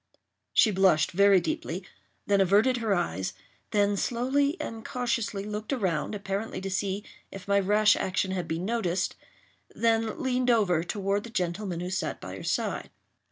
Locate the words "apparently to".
6.15-6.71